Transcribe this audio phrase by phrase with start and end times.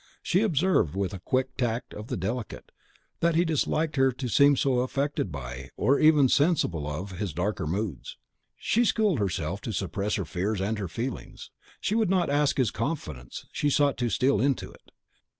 [0.23, 2.71] She observed, with the quick tact of the delicate,
[3.19, 8.17] that he disliked her to seem affected by, or even sensible of, his darker moods.
[8.57, 11.51] She schooled herself to suppress her fears and her feelings.
[11.79, 14.89] She would not ask his confidence, she sought to steal into it.